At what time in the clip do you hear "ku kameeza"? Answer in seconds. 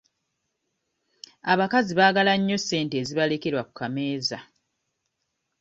3.67-4.39